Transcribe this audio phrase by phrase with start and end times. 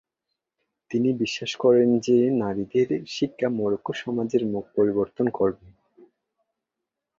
[0.91, 5.67] তিনি বিশ্বাস করেন যে নারীদের শিক্ষা মরোক্কো সমাজের মুখ পরিবর্তন করবে।